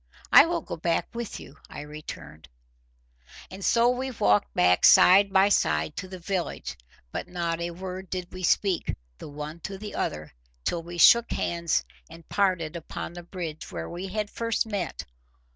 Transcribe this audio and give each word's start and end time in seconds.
"I 0.31 0.47
will 0.47 0.61
go 0.61 0.77
back 0.77 1.13
with 1.13 1.39
you," 1.39 1.57
I 1.69 1.81
returned. 1.81 2.49
And 3.51 3.63
so 3.63 3.87
we 3.89 4.09
walked 4.09 4.51
back 4.55 4.83
side 4.83 5.31
by 5.31 5.49
side 5.49 5.95
to 5.97 6.07
the 6.07 6.17
village, 6.17 6.75
but 7.11 7.27
not 7.27 7.59
a 7.61 7.69
word 7.69 8.09
did 8.09 8.33
we 8.33 8.41
speak 8.41 8.95
the 9.19 9.29
one 9.29 9.59
to 9.59 9.77
the 9.77 9.93
other, 9.93 10.31
till 10.65 10.81
we 10.81 10.97
shook 10.97 11.31
hands 11.31 11.85
and 12.09 12.27
parted 12.29 12.75
upon 12.75 13.13
the 13.13 13.21
bridge, 13.21 13.71
where 13.71 13.91
we 13.91 14.07
had 14.07 14.31
first 14.31 14.65
met. 14.65 15.05